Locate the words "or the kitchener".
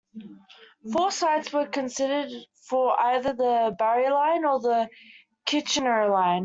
4.45-6.09